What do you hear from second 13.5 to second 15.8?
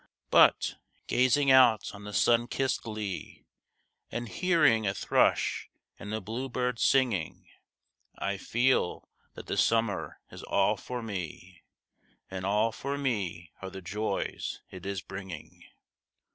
are the joys it is bringing.